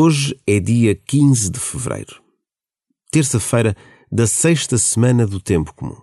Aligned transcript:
Hoje 0.00 0.40
é 0.46 0.60
dia 0.60 0.94
15 0.94 1.50
de 1.50 1.58
fevereiro, 1.58 2.22
terça-feira 3.10 3.76
da 4.12 4.28
sexta 4.28 4.78
semana 4.78 5.26
do 5.26 5.40
Tempo 5.40 5.74
Comum. 5.74 6.00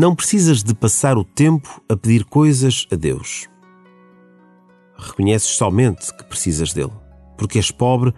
Não 0.00 0.14
precisas 0.14 0.62
de 0.62 0.74
passar 0.74 1.18
o 1.18 1.24
tempo 1.24 1.84
a 1.86 1.94
pedir 1.94 2.24
coisas 2.24 2.86
a 2.90 2.96
Deus. 2.96 3.50
Reconheces 4.96 5.50
somente 5.50 6.16
que 6.16 6.24
precisas 6.24 6.72
dele, 6.72 6.94
porque 7.36 7.58
és 7.58 7.70
pobre 7.70 8.14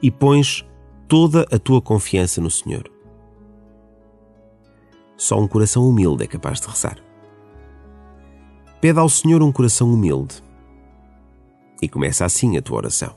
e 0.00 0.10
pões 0.10 0.64
toda 1.06 1.46
a 1.52 1.58
tua 1.58 1.82
confiança 1.82 2.40
no 2.40 2.50
Senhor. 2.50 2.90
Só 5.18 5.38
um 5.38 5.46
coração 5.46 5.86
humilde 5.86 6.24
é 6.24 6.26
capaz 6.26 6.62
de 6.62 6.66
rezar. 6.66 6.96
Pede 8.80 8.98
ao 8.98 9.10
Senhor 9.10 9.42
um 9.42 9.52
coração 9.52 9.92
humilde 9.92 10.42
e 11.82 11.90
começa 11.90 12.24
assim 12.24 12.56
a 12.56 12.62
tua 12.62 12.78
oração. 12.78 13.14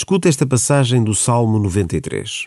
Escuta 0.00 0.28
esta 0.28 0.46
passagem 0.46 1.02
do 1.02 1.12
Salmo 1.12 1.58
93. 1.58 2.46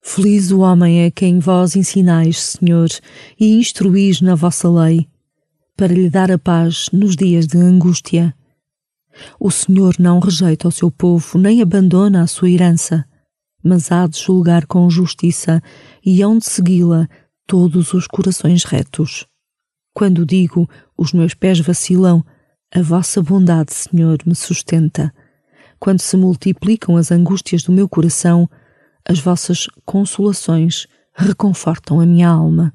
Feliz 0.00 0.50
o 0.50 0.60
homem 0.60 1.04
a 1.04 1.10
quem 1.10 1.38
vós 1.38 1.76
ensinais, 1.76 2.38
Senhor, 2.38 2.88
e 3.38 3.58
instruís 3.58 4.22
na 4.22 4.34
vossa 4.34 4.70
lei, 4.70 5.06
para 5.76 5.92
lhe 5.92 6.08
dar 6.08 6.32
a 6.32 6.38
paz 6.38 6.88
nos 6.94 7.14
dias 7.14 7.46
de 7.46 7.58
angústia. 7.58 8.34
O 9.38 9.50
Senhor 9.50 9.96
não 9.98 10.18
rejeita 10.18 10.66
o 10.66 10.72
seu 10.72 10.90
povo, 10.90 11.36
nem 11.36 11.60
abandona 11.60 12.22
a 12.22 12.26
sua 12.26 12.48
herança, 12.48 13.04
mas 13.62 13.92
há 13.92 14.06
de 14.06 14.18
julgar 14.18 14.64
com 14.64 14.88
justiça 14.88 15.62
e 16.02 16.22
hão 16.22 16.38
de 16.38 16.46
segui-la 16.46 17.06
todos 17.46 17.92
os 17.92 18.06
corações 18.06 18.64
retos. 18.64 19.26
Quando 19.92 20.24
digo, 20.24 20.66
os 20.96 21.12
meus 21.12 21.34
pés 21.34 21.60
vacilam, 21.60 22.24
a 22.74 22.80
vossa 22.80 23.22
bondade, 23.22 23.74
Senhor, 23.74 24.16
me 24.24 24.34
sustenta 24.34 25.12
quando 25.78 26.00
se 26.00 26.16
multiplicam 26.16 26.96
as 26.96 27.10
angústias 27.10 27.62
do 27.62 27.72
meu 27.72 27.88
coração, 27.88 28.48
as 29.08 29.18
vossas 29.18 29.66
consolações 29.84 30.86
reconfortam 31.14 32.00
a 32.00 32.06
minha 32.06 32.28
alma. 32.28 32.72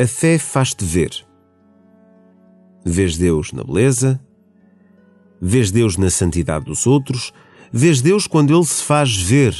A 0.00 0.06
fé 0.06 0.38
faz-te 0.38 0.84
ver. 0.84 1.26
Vês 2.84 3.18
Deus 3.18 3.52
na 3.52 3.64
beleza, 3.64 4.24
vês 5.40 5.72
Deus 5.72 5.96
na 5.96 6.08
santidade 6.08 6.66
dos 6.66 6.86
outros, 6.86 7.32
vês 7.72 8.00
Deus 8.00 8.28
quando 8.28 8.54
Ele 8.54 8.64
se 8.64 8.84
faz 8.84 9.16
ver 9.16 9.54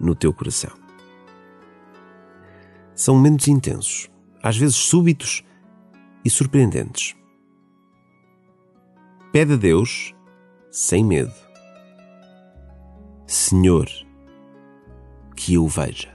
no 0.00 0.14
teu 0.14 0.32
coração. 0.32 0.70
São 2.94 3.16
momentos 3.16 3.46
intensos, 3.46 4.10
às 4.42 4.56
vezes 4.56 4.76
súbitos 4.76 5.44
e 6.24 6.30
surpreendentes. 6.30 7.14
Pede 9.32 9.52
a 9.52 9.56
Deus 9.56 10.14
sem 10.70 11.04
medo. 11.04 11.34
Senhor, 13.26 13.86
que 15.36 15.54
eu 15.54 15.68
veja. 15.68 16.13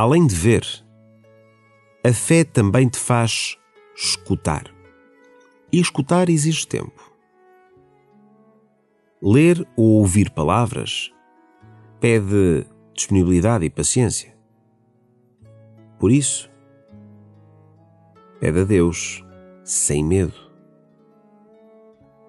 Além 0.00 0.26
de 0.26 0.34
ver, 0.34 0.64
a 2.02 2.10
fé 2.10 2.42
também 2.42 2.88
te 2.88 2.98
faz 2.98 3.58
escutar. 3.94 4.64
E 5.70 5.78
escutar 5.78 6.30
exige 6.30 6.66
tempo. 6.66 7.12
Ler 9.20 9.68
ou 9.76 9.98
ouvir 9.98 10.30
palavras 10.30 11.12
pede 12.00 12.66
disponibilidade 12.94 13.66
e 13.66 13.68
paciência. 13.68 14.34
Por 15.98 16.10
isso, 16.10 16.50
pede 18.40 18.60
a 18.60 18.64
Deus 18.64 19.22
sem 19.62 20.02
medo. 20.02 20.50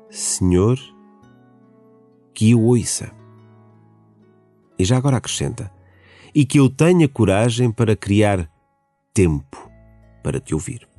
Senhor, 0.10 0.78
que 2.34 2.52
eu 2.52 2.62
ouça. 2.62 3.16
E 4.78 4.84
já 4.84 4.98
agora 4.98 5.16
acrescenta 5.16 5.72
e 6.34 6.46
que 6.46 6.60
eu 6.60 6.70
tenha 6.70 7.08
coragem 7.08 7.72
para 7.72 7.96
criar 7.96 8.50
tempo 9.14 9.70
para 10.24 10.40
te 10.40 10.54
ouvir. 10.54 10.91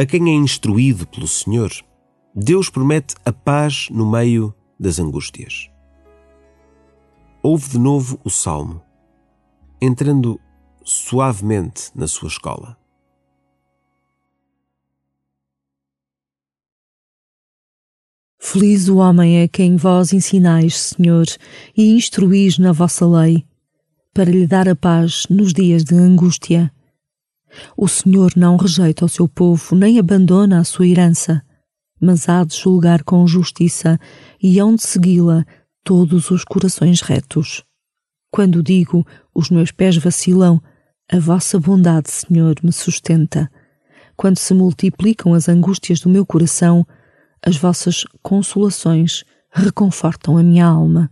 A 0.00 0.06
quem 0.06 0.30
é 0.30 0.32
instruído 0.32 1.06
pelo 1.06 1.28
Senhor, 1.28 1.70
Deus 2.34 2.70
promete 2.70 3.14
a 3.22 3.30
paz 3.30 3.88
no 3.90 4.10
meio 4.10 4.54
das 4.78 4.98
angústias. 4.98 5.70
Ouve 7.42 7.68
de 7.68 7.78
novo 7.78 8.18
o 8.24 8.30
salmo, 8.30 8.80
entrando 9.78 10.40
suavemente 10.82 11.90
na 11.94 12.08
sua 12.08 12.28
escola. 12.28 12.78
Feliz 18.38 18.88
o 18.88 18.96
homem 18.96 19.42
a 19.42 19.48
quem 19.48 19.76
vós 19.76 20.14
ensinais, 20.14 20.94
Senhor, 20.96 21.26
e 21.76 21.94
instruís 21.94 22.56
na 22.56 22.72
vossa 22.72 23.06
lei, 23.06 23.44
para 24.14 24.30
lhe 24.30 24.46
dar 24.46 24.66
a 24.66 24.74
paz 24.74 25.26
nos 25.28 25.52
dias 25.52 25.84
de 25.84 25.94
angústia 25.94 26.72
o 27.76 27.88
Senhor 27.88 28.32
não 28.36 28.56
rejeita 28.56 29.04
o 29.04 29.08
seu 29.08 29.28
povo, 29.28 29.74
nem 29.74 29.98
abandona 29.98 30.60
a 30.60 30.64
sua 30.64 30.86
herança, 30.86 31.42
mas 32.00 32.28
há 32.28 32.44
de 32.44 32.56
julgar 32.56 33.02
com 33.04 33.26
justiça 33.26 33.98
e 34.42 34.58
hão 34.58 34.74
de 34.74 34.82
segui-la 34.82 35.44
todos 35.84 36.30
os 36.30 36.44
corações 36.44 37.00
retos. 37.00 37.64
Quando 38.30 38.62
digo, 38.62 39.06
os 39.34 39.50
meus 39.50 39.70
pés 39.70 39.96
vacilam, 39.96 40.62
a 41.10 41.18
vossa 41.18 41.58
bondade, 41.58 42.10
Senhor, 42.10 42.54
me 42.62 42.72
sustenta. 42.72 43.50
Quando 44.16 44.38
se 44.38 44.54
multiplicam 44.54 45.34
as 45.34 45.48
angústias 45.48 46.00
do 46.00 46.08
meu 46.08 46.24
coração, 46.24 46.86
as 47.44 47.56
vossas 47.56 48.04
consolações 48.22 49.24
reconfortam 49.50 50.36
a 50.36 50.42
minha 50.42 50.66
alma. 50.66 51.10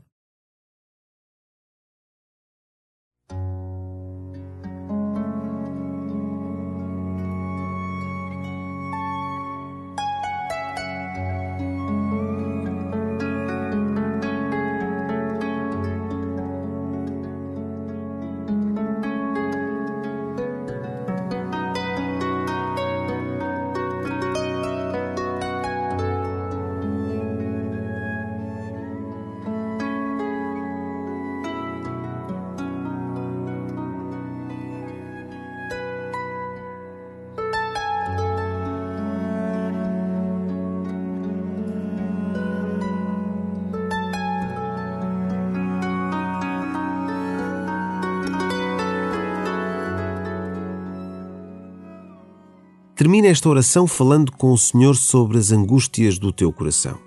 Termina 53.08 53.28
esta 53.28 53.48
oração 53.48 53.86
falando 53.86 54.30
com 54.30 54.52
o 54.52 54.58
Senhor 54.58 54.94
sobre 54.94 55.38
as 55.38 55.50
angústias 55.50 56.18
do 56.18 56.30
teu 56.30 56.52
coração. 56.52 56.98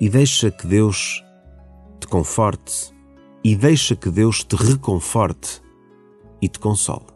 E 0.00 0.08
deixa 0.08 0.52
que 0.52 0.68
Deus 0.68 1.20
te 1.98 2.06
conforte, 2.06 2.94
e 3.42 3.56
deixa 3.56 3.96
que 3.96 4.08
Deus 4.08 4.44
te 4.44 4.54
reconforte 4.54 5.60
e 6.40 6.48
te 6.48 6.60
console. 6.60 7.15